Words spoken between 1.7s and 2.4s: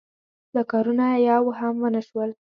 ونشول.